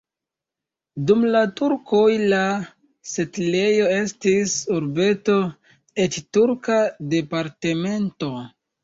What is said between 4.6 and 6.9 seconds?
urbeto, eĉ turka